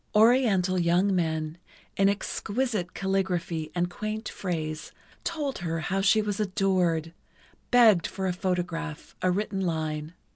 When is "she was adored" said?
6.01-7.13